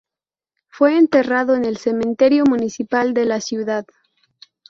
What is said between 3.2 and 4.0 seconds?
la ciudad.